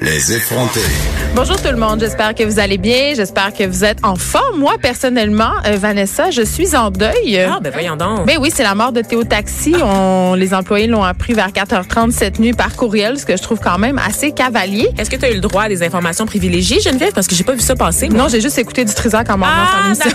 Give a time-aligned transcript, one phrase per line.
[0.00, 0.80] Les effrontés.
[1.36, 4.58] Bonjour tout le monde, j'espère que vous allez bien, j'espère que vous êtes en forme.
[4.58, 7.38] Moi, personnellement, euh, Vanessa, je suis en deuil.
[7.38, 8.26] Ah, ben voyons donc.
[8.26, 9.74] Ben oui, c'est la mort de Théo Taxi.
[9.82, 13.60] On, les employés l'ont appris vers 4h30 cette nuit par courriel, ce que je trouve
[13.60, 14.88] quand même assez cavalier.
[14.98, 17.12] Est-ce que tu as eu le droit à des informations privilégiées, Geneviève?
[17.12, 18.08] Parce que j'ai pas vu ça passer.
[18.08, 18.18] moi.
[18.24, 20.12] Non, j'ai juste écouté du Trisac en m'en Ah, d'accord.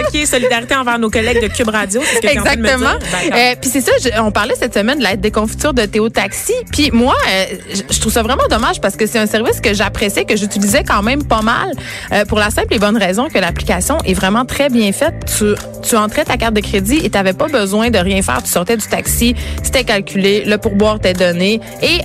[0.14, 0.26] OK.
[0.26, 2.00] Solidarité envers nos collègues de Cube Radio.
[2.04, 2.90] c'est ce que Exactement.
[3.34, 6.08] Euh, puis c'est ça, je- on parlait cette semaine de l'aide des confitures de Théo
[6.10, 6.52] Taxi.
[6.72, 7.44] Puis moi, euh,
[7.90, 11.02] je trouve ça vraiment dommage parce que c'est un service que j'appréciais, que j'utilisais quand
[11.02, 11.72] même pas mal,
[12.12, 15.14] euh, pour la simple et bonne raison que l'application est vraiment très bien faite.
[15.38, 18.42] Tu, tu entrais ta carte de crédit et tu n'avais pas besoin de rien faire.
[18.42, 22.00] Tu sortais du taxi, c'était calculé, le pourboire t'est donné et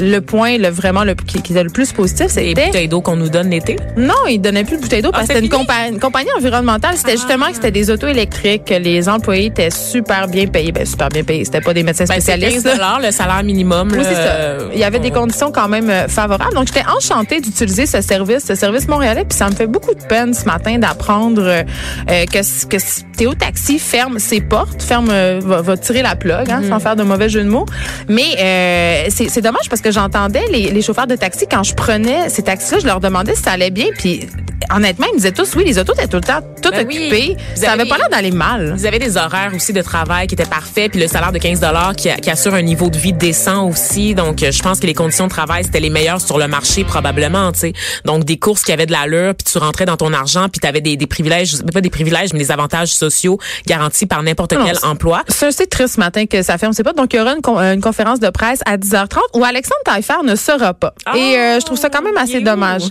[0.00, 3.00] le point, le vraiment le qui, qui était le plus positif, Les c'était bouteilles d'eau
[3.00, 3.76] qu'on nous donne l'été?
[3.96, 6.30] non, ils donnaient plus de bouteilles d'eau Ah, parce que c'était une, compa- une compagnie
[6.36, 6.94] environnementale.
[6.96, 10.72] C'était justement que c'était des autos électriques, que les employés étaient super bien payés.
[10.72, 11.44] Ben, super bien payés.
[11.44, 12.64] C'était pas des médecins Ben, spécialistes.
[12.64, 12.98] 15 là.
[13.02, 13.88] le salaire minimum.
[13.92, 14.20] Oui, c'est ça.
[14.20, 16.54] euh, Il y avait des on- conditions quand même euh, favorables.
[16.54, 19.24] Donc, j'étais enchantée d'utiliser ce service, ce service montréalais.
[19.24, 21.62] Puis ça me fait beaucoup de peine ce matin d'apprendre euh,
[22.06, 22.76] que, que
[23.16, 26.94] Théo Taxi ferme ses portes, ferme, euh, va, va tirer la plug, hein, sans faire
[26.96, 27.66] de mauvais jeu de mots.
[28.08, 32.28] Mais euh, c'est dommage parce que j'entendais les, les chauffeurs de taxi, quand je prenais
[32.28, 33.86] ces taxis-là, je leur demandais si ça allait bien.
[33.96, 34.26] Puis
[34.74, 37.36] honnêtement, ils me disaient tous, oui, les autos étaient tout le temps toutes Ben occupées.
[37.54, 38.74] Ça avait pas l'air d'aller mal.
[38.76, 41.60] Vous avez des horaires aussi de travail qui étaient parfaits, puis le salaire de 15
[41.96, 44.14] qui, qui assure un niveau de vie décent aussi.
[44.14, 46.84] Donc, euh, je pense que les conditions de travail, c'était les meilleures sur le marché
[46.84, 47.72] probablement, tu sais.
[48.04, 50.66] Donc, des courses qui avaient de l'allure, puis tu rentrais dans ton argent, puis tu
[50.66, 54.76] avais des, des privilèges, pas des privilèges, mais des avantages sociaux garantis par n'importe quel
[54.76, 55.22] c'est- emploi.
[55.28, 56.96] C'est assez triste ce matin que ça ferme ses portes.
[56.96, 59.77] Donc, il y aura une, con- euh, une conférence de presse à 10h30 où Alexandre
[59.84, 60.94] Taillefer ne sera pas.
[61.06, 62.82] Ah, Et euh, je trouve ça quand même assez dommage.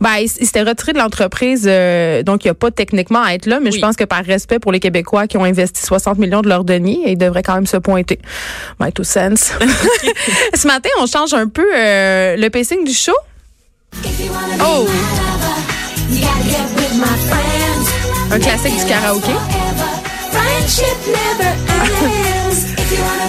[0.00, 3.34] Ben, il, il s'était retiré de l'entreprise, euh, donc il n'y a pas techniquement à
[3.34, 3.76] être là, mais Oui.
[3.76, 6.64] je pense que par respect pour les Québécois qui ont investi 60 millions de leurs
[6.64, 8.18] deniers, il devrait quand même se pointer.
[8.80, 9.34] My two cents.
[10.54, 13.12] ce matin, on change un peu euh, le pacing du show.
[14.60, 14.86] Oh!
[18.32, 19.32] Un classique du karaoké.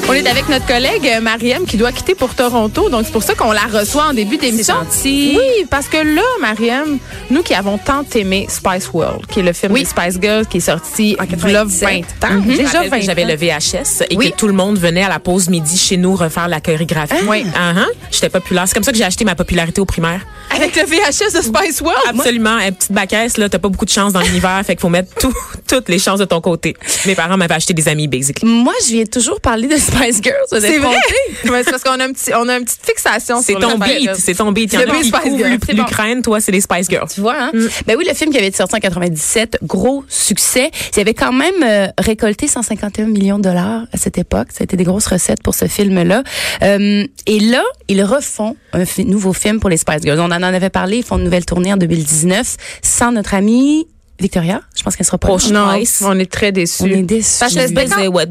[0.09, 3.23] On est avec notre collègue euh, Mariem qui doit quitter pour Toronto, donc c'est pour
[3.23, 4.75] ça qu'on la reçoit en début d'émission.
[5.06, 5.38] Oui,
[5.69, 6.97] parce que là, Mariem,
[7.29, 9.84] nous qui avons tant aimé Spice World, qui est le film Oui.
[9.84, 12.06] des Spice Girls qui est sorti En il y a 20 97.
[12.23, 14.31] ans, Je déjà rappelle 20 que J'avais le VHS et Oui.
[14.31, 17.13] que tout le monde venait à la pause midi chez nous refaire la chorégraphie.
[17.29, 17.45] Oui.
[17.45, 17.85] Uh-huh.
[18.11, 18.66] J'étais populaire.
[18.67, 20.22] C'est comme ça que j'ai acheté ma popularité au primaire.
[20.56, 22.01] Avec le VHS de Spice World.
[22.07, 22.59] Absolument.
[22.59, 25.13] Une petite baquette, là, t'as pas beaucoup de chance dans l'univers, fait qu'il faut mettre
[25.16, 25.34] tout,
[25.67, 26.75] toutes les chances de ton côté.
[27.06, 28.47] Mes parents m'avaient acheté des amis, basically.
[28.47, 30.45] Moi, je viens toujours parler de Spice Girls.
[30.50, 30.95] C'est vrai?
[31.44, 34.16] c'est parce qu'on a, un petit, on a une petite fixation C'est sur ton beat,
[34.16, 34.73] c'est ton beat.
[34.73, 37.09] Il y en a qui Spice couvrent l'Ukraine, toi, c'est les Spice Girls.
[37.13, 37.51] Tu vois, hein?
[37.88, 40.72] Ben oui, le film qui avait été sorti en 97, gros succès.
[40.95, 44.50] Il avait quand même euh, récolté 151 millions de dollars à cette époque.
[44.51, 46.23] Ça a été des grosses recettes pour ce film-là.
[46.61, 50.19] Euh, et là, ils refont un nouveau film pour les Spice Girls.
[50.19, 50.97] On en avait parlé.
[50.97, 53.88] Ils font une nouvelle tournée en 2019 sans notre amie
[54.22, 54.62] Victoria.
[54.78, 55.18] Je pense qu'elle sera.
[55.18, 55.50] Proche.
[55.50, 55.68] Non,
[56.03, 56.84] on est très déçus.
[56.84, 57.40] On est déçus.
[57.40, 58.28] Parce que Je disais what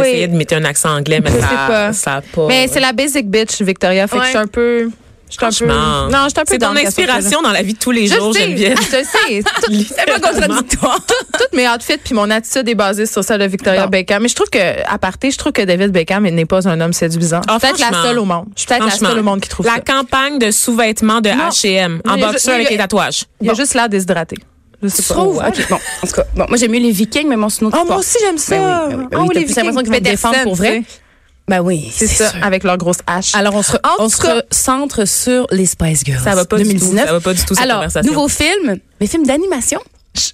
[0.00, 1.92] essayé de mettre un accent anglais, mais Je sais ça, pas.
[1.92, 2.46] ça a pas.
[2.48, 4.06] Mais c'est la basic bitch, Victoria.
[4.06, 4.90] Fait que je suis un peu.
[5.40, 5.72] Je suis un peu.
[6.12, 8.14] Non, je suis un peu C'est ton inspiration dans la vie de tous les Je
[8.14, 8.76] jours, sais, Geneviève.
[8.78, 9.42] je sais.
[9.64, 10.98] Tout- C'est pas contradictoire.
[11.38, 13.90] Toutes mes outfits puis mon attitude est basée sur celle de Victoria Bon.
[13.90, 14.22] Beckham.
[14.22, 16.92] Mais je trouve que, à parté, je trouve que David Beckham n'est pas un homme
[16.92, 17.40] séduisant.
[17.48, 18.46] Ah, je suis peut-être la seule au monde.
[18.54, 19.80] Je suis peut-être la seule au monde qui trouve La ça.
[19.80, 21.30] campagne de sous-vêtements de.
[21.30, 23.24] H&M en boxeur il y a- avec les tatouages.
[23.40, 24.36] Il y a juste l'air déshydraté.
[24.82, 25.14] Je sais Tu pas.
[25.14, 25.36] trouves?
[25.36, 27.84] OK, bon, en tout cas, bon, moi, j'aime mieux les Vikings, mais mon snow Oh,
[27.86, 28.56] moi aussi, j'aime ça.
[28.56, 30.10] Ben oui, ben oui, ben Ah oui, t'as les plus l'impression Vikings, qu'ils vont te
[30.10, 30.82] défendre pour vrai.
[31.52, 32.42] Ben oui, C'est ça, sûr.
[32.42, 33.34] avec leur grosse hache.
[33.34, 36.24] Alors, on se, on tout se centre sur les Spice Girls.
[36.24, 36.68] Ça va pas du tout.
[36.70, 37.06] 2019.
[37.06, 38.10] Ça va pas du tout, cette Alors, conversation.
[38.10, 39.78] nouveau film, mais film d'animation.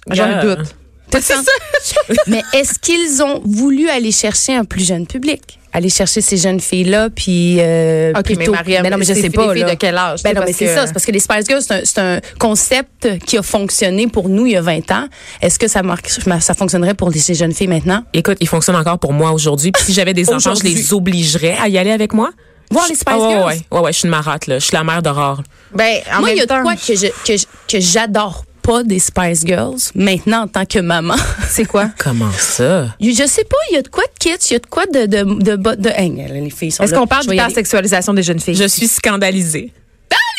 [0.09, 0.73] J'en doute.
[1.11, 1.35] C'est ça?
[2.27, 5.58] mais est-ce qu'ils ont voulu aller chercher un plus jeune public?
[5.71, 8.51] Aller chercher ces jeunes filles-là, puis euh, OK, mais plutôt...
[8.53, 9.69] Mariam, Ben non, mais je sais pas, filles là.
[9.71, 10.23] de quel âge?
[10.23, 10.87] Ben non, mais c'est que- ça.
[10.87, 14.29] C'est parce que les Spice Girls, c'est un, c'est un concept qui a fonctionné pour
[14.29, 15.07] nous il y a 20 ans.
[15.41, 18.03] Est-ce que ça, marque, ça fonctionnerait pour ces jeunes filles maintenant?
[18.13, 19.71] Écoute, il fonctionne encore pour moi aujourd'hui.
[19.71, 22.31] Puis si j'avais des enfants, je les obligerais à y aller avec moi.
[22.71, 23.45] Voir les Spice Ah ouais, Girls?
[23.45, 24.59] ouais, ouais, ouais, je suis une marate, là.
[24.59, 25.41] Je suis la mère d'Aurore.
[25.73, 28.83] Ben, en Moi, il y a de quoi que je, que, je- que j'adore pas
[28.83, 31.15] des Spice Girls maintenant en tant que maman.
[31.49, 31.89] c'est quoi?
[31.97, 32.93] Comment ça?
[33.01, 34.85] Je sais pas, il y a de quoi de kitsch, il y a de quoi
[34.85, 37.37] de de de, de, de- les filles sont Est-ce qu'on parle aller.
[37.37, 38.53] d'hypersexualisation des jeunes filles?
[38.55, 39.73] Je suis scandalisée.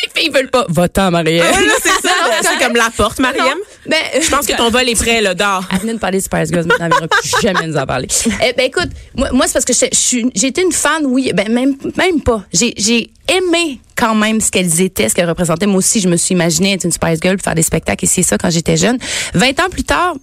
[0.03, 0.65] Les filles veulent pas.
[0.69, 1.37] Va-t'en, Marie.
[1.39, 1.45] là,
[1.83, 2.13] c'est ça.
[2.41, 3.57] C'est comme la porte, Mariam.
[3.87, 5.63] Ben, Je pense que ton vol est prêt, là, dehors.
[5.71, 8.07] Elle venait de parler de Spice Girls, ne plus jamais nous en parler.
[8.45, 11.75] Eh, ben écoute, moi, moi, c'est parce que j'ai été une fan, oui, ben même
[11.97, 12.43] même pas.
[12.53, 15.67] J'ai aimé quand même ce qu'elles étaient, ce qu'elles représentaient.
[15.67, 18.23] Moi aussi, je me suis imaginée être une Spice Girl, faire des spectacles et c'est
[18.23, 18.97] ça quand j'étais jeune.
[19.35, 20.15] 20 ans plus tard,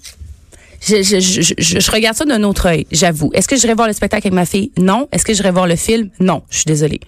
[0.81, 3.31] je, je, je, je, je regarde ça d'un autre œil, j'avoue.
[3.35, 4.71] Est-ce que j'irai voir le spectacle avec ma fille?
[4.79, 5.09] Non.
[5.13, 6.11] Est-ce que j'irai voir le film?
[6.21, 6.43] Non.
[6.51, 7.01] Je suis désolée.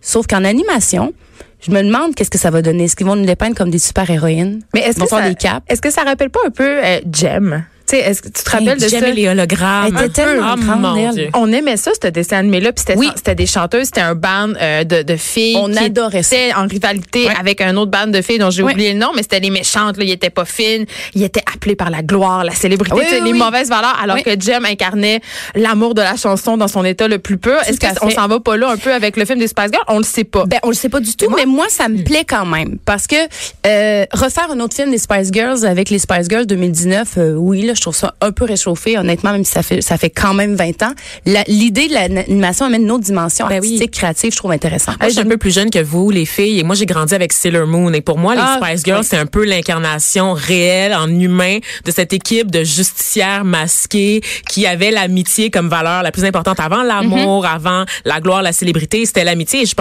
[0.00, 1.12] Sauf qu'en animation,
[1.60, 2.84] je me demande qu'est-ce que ça va donner.
[2.84, 4.62] Est-ce qu'ils vont nous dépeindre comme des super-héroïnes?
[4.74, 5.64] Mais est-ce que, ça, des caps?
[5.68, 7.64] est-ce que ça rappelle pas un peu euh, Jem?
[7.90, 9.00] Tu sais, est-ce que tu te rappelles de ça?
[9.10, 9.86] les hologrammes.
[9.98, 11.30] Elle était tellement oh, grande, elle.
[11.34, 12.72] On aimait ça, ce dessin animé-là.
[12.72, 13.10] Puis c'était Oui.
[13.16, 15.56] c'était des chanteuses, c'était un band euh, de, de filles.
[15.58, 16.36] On qui adorait ça.
[16.56, 17.34] en rivalité Ouais.
[17.38, 18.72] avec un autre band de filles dont j'ai Ouais.
[18.72, 19.96] oublié le nom, mais c'était les méchantes.
[19.96, 20.04] Là.
[20.04, 20.84] Ils étaient pas fines.
[21.14, 24.22] Ils étaient appelés par la gloire, la célébrité, Oui, sais, oui, les mauvaises valeurs, alors
[24.22, 25.20] que Jem incarnait
[25.56, 27.56] l'amour de la chanson dans son état le plus pur.
[27.66, 29.84] Est-ce qu'on s'en va pas là un peu avec le film des Spice Girls?
[29.88, 30.44] On le sait pas.
[30.46, 32.78] Ben, on le sait pas du tout, mais moi, ça me plaît quand même.
[32.84, 33.16] Parce que
[33.66, 37.62] euh, refaire un autre film des Spice Girls avec les Spice Girls 2019, euh, oui,
[37.62, 40.34] là, je trouve ça un peu réchauffé, honnêtement, même si ça fait, ça fait quand
[40.34, 40.92] même 20 ans.
[41.48, 43.80] L'idée de l'animation amène une autre dimension Ben oui.
[43.90, 44.92] créative, je trouve intéressant.
[45.00, 47.14] Moi, je suis un peu plus jeune que vous, les filles, et moi, j'ai grandi
[47.14, 47.92] avec Sailor Moon.
[47.94, 49.06] Et pour moi, les Ah, Spice Girls, oui.
[49.08, 54.90] c'est un peu l'incarnation réelle, en humain, de cette équipe de justicières masquées qui avaient
[54.90, 57.48] l'amitié comme valeur la plus importante avant l'amour, Mhm.
[57.54, 59.06] avant la gloire, la célébrité.
[59.06, 59.62] C'était l'amitié.
[59.62, 59.74] Et je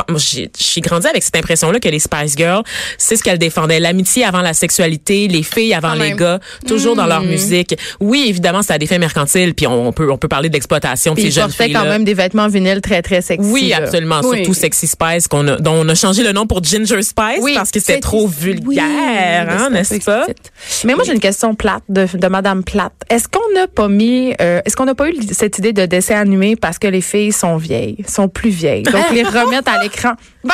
[0.57, 2.63] j'ai grandi avec cette impression-là que les Spice Girls,
[2.98, 3.80] c'est ce qu'elles défendaient.
[3.80, 6.18] L'amitié avant la sexualité, les filles avant les même.
[6.18, 7.10] gars, toujours dans Mhm.
[7.10, 7.75] leur musique.
[8.00, 11.19] Oui, évidemment, c'est à des fins mercantiles, puis on peut, on peut parler d'exploitation de
[11.19, 13.50] ces jeunes filles quand même des vêtements vinyles très, très sexy.
[13.50, 13.77] oui, là.
[13.77, 14.21] absolument.
[14.24, 14.38] Oui.
[14.38, 17.53] Surtout Sexy Spice, qu'on a, dont on a changé le nom pour Ginger Spice Oui,
[17.56, 20.25] parce que c'était C'est- trop vulgaire, hein, n'est-ce pas?
[20.86, 22.94] Mais moi, j'ai une question plate de, de Madame Plate.
[23.09, 26.15] Est-ce qu'on n'a pas mis, euh, est-ce qu'on n'a pas eu cette idée de dessin
[26.19, 30.13] animé parce que les filles sont vieilles, sont plus vieilles, donc les remettre à l'écran?
[30.44, 30.53] Ben,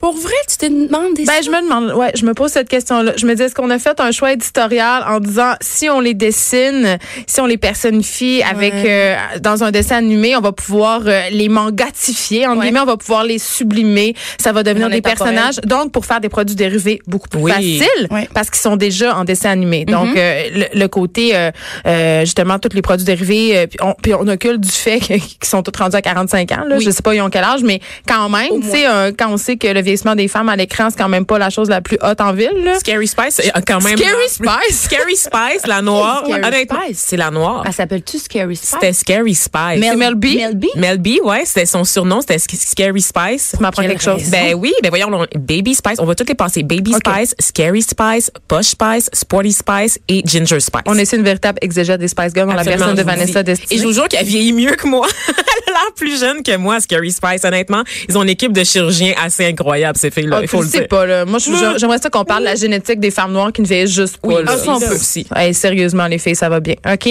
[0.00, 2.70] Pour vrai, tu te demandes des ben, je me demande, ouais, je me pose cette
[2.70, 3.12] question-là.
[3.18, 6.14] Je me dis, est-ce qu'on a fait un choix éditorial en disant, si on les
[6.14, 11.28] dessine, si on les personnifie avec, euh, dans un dessin animé, on va pouvoir euh,
[11.30, 12.64] les mangatifier, en Ouais.
[12.66, 15.56] guillemets, on va pouvoir les sublimer, ça va devenir des personnages.
[15.66, 17.52] Donc, pour faire des produits dérivés beaucoup plus Oui.
[17.52, 18.26] faciles, Ouais.
[18.32, 19.84] parce qu'ils sont déjà en dessin animé.
[19.84, 21.50] Donc, euh, le, le côté, euh,
[21.86, 25.20] euh, justement, tous les produits dérivés, euh, puis on, puis on occulte du fait qu'ils
[25.44, 26.64] sont tous rendus à 45 ans.
[26.66, 26.76] Là.
[26.78, 26.84] Oui.
[26.84, 29.36] Je sais pas ils ont quel âge, mais quand même, tu sais, euh, quand on
[29.36, 31.80] sait que le vieillissement des femmes à l'écran, c'est quand même pas la chose la
[31.80, 32.52] plus haute en ville.
[32.64, 32.78] Là.
[32.78, 33.96] Scary Spice, euh, quand même.
[33.98, 34.80] Scary Spice?
[34.82, 36.22] Scary Spice, la noire.
[36.24, 37.04] Scary Honnêtement, Spice?
[37.08, 37.64] c'est la noire.
[37.66, 38.70] Elle s'appelle-tu Scary Spice?
[38.70, 39.78] C'était Scary Spice.
[39.78, 40.24] Mel- Mel B?
[40.36, 40.64] Mel B?
[40.76, 43.54] Mel B, ouais, c'était son surnom, c'était Sc- Scary Spice.
[43.56, 44.22] Tu m'apprends quelque chose.
[44.30, 46.62] Ben oui, ben voyons, on- Baby Spice, on va toutes les passer.
[46.62, 46.92] Baby.
[46.92, 50.82] Spice, Scary Spice, Push Spice, Sporty Spice et Ginger Spice.
[50.86, 53.42] On essaie une véritable exégète des Spice Girls dans la personne de Vanessa.
[53.42, 53.74] Destiny.
[53.74, 55.06] Et je vous jure qu'elle vieillit mieux que moi.
[55.28, 57.44] Elle a l'air plus jeune que moi, Scary Spice.
[57.44, 60.36] Honnêtement, ils ont une équipe de chirurgiens assez incroyable, ces filles-là.
[60.38, 60.88] Ah, il faut je le sais dire.
[60.88, 61.24] pas, là.
[61.24, 64.18] Moi, j'aimerais ça qu'on parle de la génétique des femmes noires qui ne vieillissent juste
[64.18, 64.28] pas.
[64.28, 64.52] Oui, là.
[64.54, 65.26] ah, ça, on peut aussi.
[65.34, 66.74] Hey, sérieusement, les filles, ça va bien.
[66.90, 67.06] OK?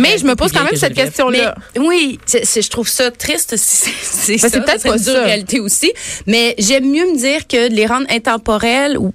[0.00, 1.54] Mais je me pose quand même que cette question-là.
[1.76, 5.92] Mais oui, je trouve ça triste si c'est c'est peut-être pas une réalité aussi.
[6.26, 9.12] Mais j'aime mieux me dire que de les rendre intemporels ou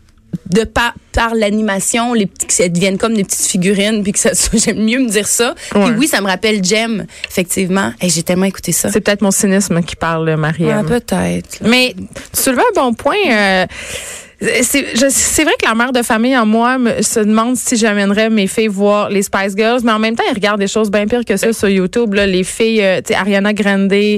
[0.51, 4.19] de par, par l'animation, les petits, que ça devienne comme des petites figurines, puis que
[4.19, 5.53] ça soit- j'aime mieux me dire ça.
[5.75, 5.85] Ouais.
[5.85, 7.93] Puis oui, ça me rappelle Jem, effectivement.
[8.01, 8.91] Et j'ai tellement écouté ça.
[8.91, 10.85] C'est peut-être mon cynisme qui parle, Ouais, Marianne.
[10.85, 11.59] peut-être.
[11.61, 13.15] Mais tu soulevais un bon point.
[13.31, 13.65] euh,
[14.41, 18.47] c'est vrai que la mère de famille en moi me, se demande si j'amènerais mes
[18.47, 21.25] filles voir les Spice Girls, mais en même temps, ils regardent des choses bien pires
[21.25, 22.13] que ça sur YouTube.
[22.13, 23.91] Là, les filles, euh, tu sais, Ariana Grande.
[23.91, 24.17] euh,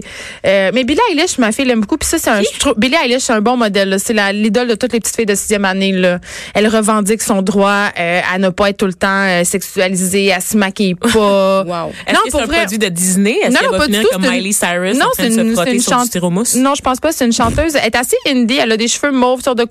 [0.74, 1.98] mais Billie Eilish, ma fille l'aime beaucoup.
[1.98, 2.42] Puis ça, c'est un.
[2.42, 3.98] je trouve- Billie Eilish, c'est un bon modèle.
[4.04, 5.92] C'est l'idole de toutes les petites filles de sixième année.
[5.92, 6.20] Là.
[6.54, 10.40] Elle revendique son droit euh, à ne pas être tout le temps euh, sexualisée, à
[10.40, 11.10] se maquiller pas.
[11.72, 11.92] Wow.
[12.08, 12.58] Est-ce que c'est un vrai.
[12.60, 13.38] produit de Disney?
[13.44, 15.24] Est-ce Non, qu'elle non, va pas du finir tout, comme Miley Cyrus Non, en train
[15.24, 16.56] c'est de se une, c'est frotter une sur du chante- styromousse?
[16.56, 17.12] Non, je pense pas.
[17.12, 17.76] C'est une chanteuse.
[17.76, 18.58] Elle est assez indie.
[18.62, 19.64] Elle a des cheveux mauves sur de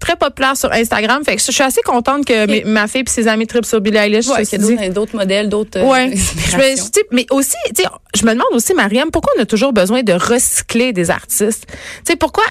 [0.00, 1.22] très populaire sur Instagram.
[1.24, 3.96] Fait que je suis assez contente que ma fille et ses amis tripent sur Billie
[3.98, 4.26] Eilish.
[4.28, 4.88] Ouais, dit.
[4.90, 6.12] d'autres- modèles, d'autres euh, Ouais.
[7.10, 7.56] Mais aussi,
[8.16, 11.66] je me demande aussi, Mariam, pourquoi on a toujours besoin de recycler des artistes?
[11.68, 11.74] Tu
[12.12, 12.44] sais, pourquoi,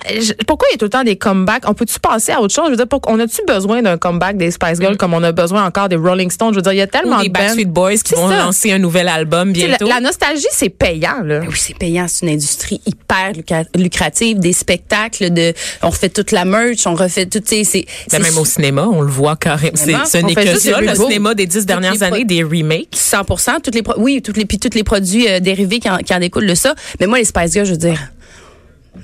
[0.48, 1.64] pourquoi il y a tout le temps des comebacks?
[1.68, 2.66] On peut-tu passer à autre chose?
[2.66, 5.32] Je veux dire, pourquoi- on a-tu besoin d'un comeback des Spice Girls comme on a
[5.32, 6.52] besoin encore des Rolling Stones?
[6.52, 7.34] Je veux dire, il y a tellement Ou des de.
[7.34, 8.38] Backstreet Boys qui C'est vont ça.
[8.38, 9.88] lancer un nouvel album bientôt.
[9.88, 11.40] La, la nostalgie, c'est payant, là.
[11.40, 12.06] Ben oui, c'est payant.
[12.08, 14.40] C'est une industrie hyper lucra- lucrative.
[14.40, 17.26] Des spectacles, de, on refait toute la merch, on refait
[18.12, 19.76] Ben, même au cinéma, on le voit carrément.
[19.76, 22.96] Ce n'est que ça, le cinéma des dix dernières années, des remakes.
[23.40, 26.14] 100 toutes les oui toutes les puis tous les produits euh, dérivés qui en, qui
[26.14, 28.00] en découlent de ça mais moi les Spice Girls je veux dire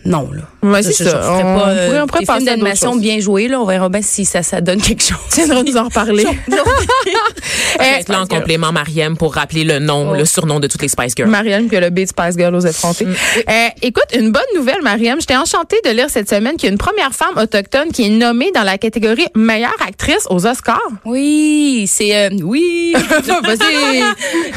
[0.05, 0.43] non, là.
[0.62, 1.22] Ouais, Je- c'est je- je ça.
[1.22, 3.60] ferais On pas, euh, on pourrait des passer films d'animation bien joués, là.
[3.60, 5.17] On verra bien si ça, ça donne quelque chose.
[5.34, 6.25] Tu viendras nous en reparler.
[6.48, 10.81] Je vais être là en complément, Mariam, pour rappeler le nom, le surnom de toutes
[10.81, 11.29] les Spice Girls.
[11.29, 13.05] Marianne qui a le B de Spice Girl aux effrontés.
[13.08, 15.19] Euh, écoute, une bonne nouvelle, Mariam.
[15.19, 18.10] J'étais enchantée de lire cette semaine qu'il y a une première femme autochtone qui est
[18.10, 20.79] nommée dans la catégorie meilleure actrice aux Oscars.
[21.05, 22.93] Oui, c'est euh, oui.
[23.43, 24.03] Vas-y.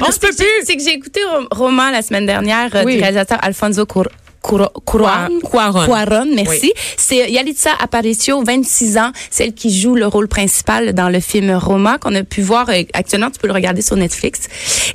[0.06, 0.46] On se peut plus.
[0.64, 2.96] C'est que j'ai écouté un roman la semaine dernière euh, Oui.
[2.96, 4.10] du réalisateur Alfonso Cuarón.
[4.42, 5.40] Cuarón.
[5.86, 6.72] Cuarón, merci.
[6.74, 6.82] Oui.
[6.96, 11.98] C'est Yalitza Aparicio, 26 ans, celle qui joue le rôle principal dans le film Roma
[11.98, 13.30] qu'on a pu voir euh, actuellement.
[13.30, 14.40] Tu peux le regarder sur Netflix.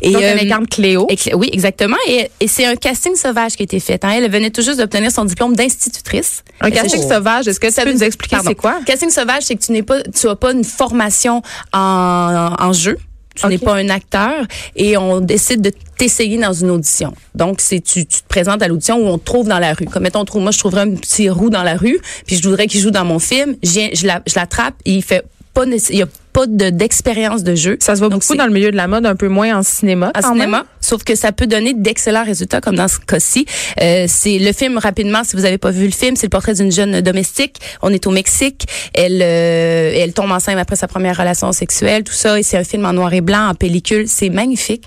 [0.01, 1.07] Et, Donc, elle euh, incarne Cléo.
[1.09, 1.95] et oui, exactement.
[2.07, 4.03] Et, et c'est un casting sauvage qui a été fait.
[4.03, 4.11] hein.
[4.15, 6.43] Elle venait tout juste d'obtenir son diplôme d'institutrice.
[6.61, 7.47] Un casting sauvage.
[7.47, 8.79] Est-ce que ça tu peux nous expliquer c'est quoi?
[8.85, 11.41] Casting sauvage, c'est que tu n'es pas, tu as pas une formation
[11.73, 12.97] en, en jeu.
[13.37, 13.51] Tu Ok.
[13.51, 17.13] n'es pas un acteur et on décide de t'essayer dans une audition.
[17.35, 19.85] Donc, c'est tu, tu te présentes à l'audition où on te trouve dans la rue.
[19.85, 22.47] Comme mettons, on trouve, moi, je trouverais un petit roux dans la rue, puis je
[22.47, 23.55] voudrais qu'il joue dans mon film.
[23.63, 27.43] Je, je la- je l'attrape et il fait pas, il y a pas de- d'expérience
[27.43, 27.77] de jeu.
[27.79, 29.63] Ça se voit Donc, beaucoup dans le milieu de la mode, un peu moins en
[29.63, 30.11] cinéma.
[30.15, 30.63] en cinéma, même.
[30.81, 33.45] sauf que ça peut donner d'excellents résultats, comme dans ce cas-ci.
[33.81, 35.23] Euh, c'est le film rapidement.
[35.23, 37.55] Si vous avez pas vu le film, c'est le portrait d'une jeune domestique.
[37.81, 38.65] On est au Mexique.
[38.93, 42.39] Elle, euh, elle tombe enceinte après sa première relation sexuelle, tout ça.
[42.39, 44.07] Et c'est un film en noir et blanc, en pellicule.
[44.07, 44.85] C'est magnifique.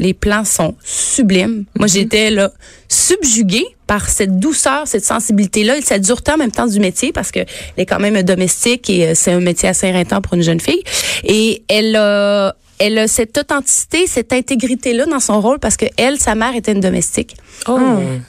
[0.00, 1.64] Les plans sont sublimes.
[1.78, 2.50] Moi, j'étais là
[2.88, 7.30] subjuguée par cette douceur, cette sensibilité-là et cette dureté en même temps du métier parce
[7.30, 10.42] que elle est quand même domestique et euh, c'est un métier assez éreintant pour une
[10.42, 10.82] jeune fille.
[11.24, 16.18] Et elle a, elle a cette authenticité, cette intégrité-là dans son rôle parce que elle,
[16.18, 17.36] sa mère était une domestique.
[17.68, 17.78] Oh.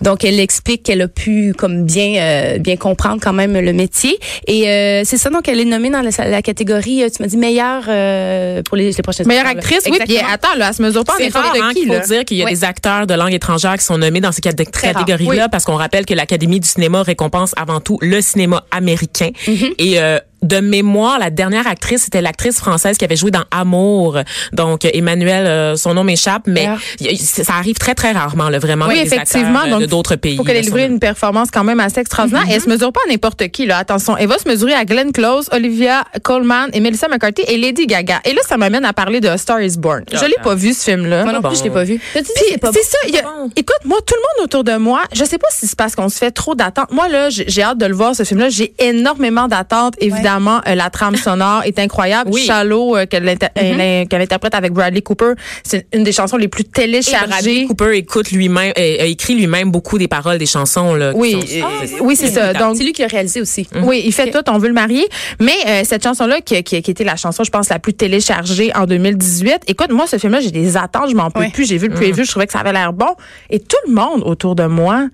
[0.01, 4.20] Donc elle explique qu'elle a pu comme bien euh, bien comprendre quand même le métier
[4.46, 7.29] et euh, c'est ça donc elle est nommée dans la, la catégorie euh, tu m'as
[7.29, 9.98] dit meilleure euh, pour les, les prochaines Meilleure actrice, oui.
[10.05, 12.01] Puis attends, là, elle se mesure pas en C'est n'importe rare hein, là.
[12.01, 14.41] faut dire qu'il y a des acteurs de langue étrangère qui sont nommés dans ces
[14.43, 19.29] rare, catégories-là parce qu'on rappelle que l'Académie du cinéma récompense avant tout le cinéma américain.
[19.77, 24.17] Et euh, de mémoire, la dernière actrice, c'était l'actrice française qui avait joué dans Amour.
[24.53, 26.77] Donc, Emmanuel, euh, son nom m'échappe, mais Ah.
[27.15, 29.60] ça arrive très, très rarement, là, vraiment, Oui, effectivement.
[29.60, 30.38] acteurs, euh, de Donc, d'autres pays.
[30.38, 32.43] faut qu'elle ait livré une performance quand même assez extraordinaire.
[32.50, 33.77] Et elle se mesure pas à n'importe qui, là.
[33.77, 34.17] Attention.
[34.17, 38.19] Elle va se mesurer à Glenn Close, Olivia Colman et Melissa McCarthy et Lady Gaga.
[38.25, 40.03] Et là, ça m'amène à parler de A Star is Born.
[40.12, 41.24] Je l'ai pas vu, ce film-là.
[41.24, 42.00] Moi non plus, je l'ai pas vu.
[42.13, 43.24] Puis c'est ça, il y a-
[43.55, 46.10] écoute, moi, tout le monde autour de moi, je sais pas si c'est parce qu'on
[46.10, 46.91] se fait trop d'attentes.
[46.91, 48.50] Moi, là, j'ai j'ai hâte de le voir, ce film-là.
[48.50, 49.95] J'ai énormément d'attentes.
[50.00, 50.31] Évidemment,
[50.68, 52.30] euh, la trame sonore est incroyable.
[52.34, 52.42] Oui.
[52.46, 55.34] Shallow, euh, qu'elle inter- elle- qu'elle interprète avec Bradley Cooper,
[55.64, 57.66] c'est une des chansons les plus Et Bradley téléchargées.
[57.66, 61.12] Cooper écoute lui-même, euh, a écrit lui-même beaucoup des paroles des chansons, là.
[61.16, 62.54] Oui, sont- euh, oui, c'est ça.
[62.54, 63.68] Donc, c'est lui qui a réalisé aussi.
[63.84, 65.08] Oui, il fait tout, on veut le marier.
[65.40, 68.72] Mais euh, cette chanson-là, qui, qui, qui était la chanson, je pense, la plus téléchargée
[68.76, 71.66] en 2018, écoute, moi, ce film-là, j'ai des attentes, je m'en peux plus.
[71.68, 73.14] J'ai vu le preview, je trouvais que ça avait l'air bon.
[73.50, 75.08] Et tout le monde autour de moi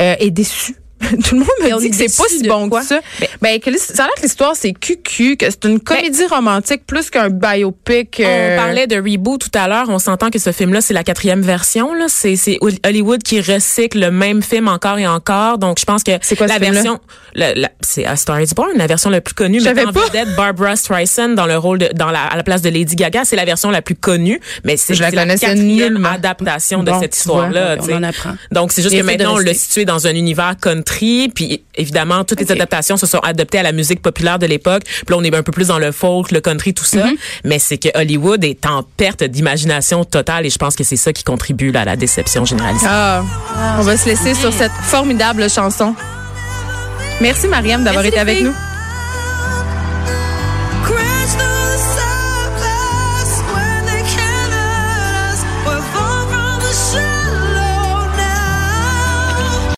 [0.00, 0.76] euh, est déçu.
[1.28, 2.80] Tout le monde me dit que c'est pas si bon quoi?
[2.80, 3.00] que ça.
[3.40, 6.82] Ben, que l'his- ça a l'air que l'histoire, c'est cucu, que c'est une comédie romantique
[6.86, 8.20] plus qu'un biopic.
[8.20, 9.86] euh, On parlait de reboot tout à l'heure.
[9.88, 11.92] On s'entend que ce film-là, c'est la quatrième version.
[11.94, 15.58] Là, c'est c'est Hol- Hollywood qui recycle le même film encore et encore.
[15.58, 17.00] Donc, je pense que C'est quoi la ce version,
[17.34, 19.90] la- c'est A Star Is Born, la version la plus connue, savais pas.
[19.92, 23.24] vedette Barbara Streisand dans le rôle de, dans la, à la place de Lady Gaga.
[23.24, 26.10] C'est la version la plus connue, mais c'est Je la quatrième nullement.
[26.10, 27.76] adaptation de Bon, cette histoire-là.
[27.78, 27.94] on tu sais.
[27.94, 28.32] en apprend.
[28.50, 29.54] Donc, c'est juste Et que maintenant, on l'a rester.
[29.64, 30.91] situé dans un univers country,
[31.34, 34.82] puis évidemment, toutes les adaptations se sont adaptées à la musique populaire de l'époque.
[34.84, 37.04] Puis là, on est un peu plus dans le folk, le country, tout ça.
[37.44, 41.12] Mais c'est que Hollywood est en perte d'imagination totale et je pense que c'est ça
[41.12, 42.86] qui contribue là, à la déception généralisée.
[42.88, 43.22] Ah,
[43.78, 45.94] on va se laisser sur cette formidable chanson.
[47.20, 48.46] Merci, Mariam, d'avoir été avec filles.
[48.46, 48.71] nous.